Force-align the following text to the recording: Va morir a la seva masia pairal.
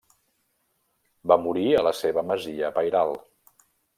Va 1.33 1.37
morir 1.43 1.67
a 1.81 1.85
la 1.89 1.93
seva 1.99 2.25
masia 2.31 2.73
pairal. 2.79 3.17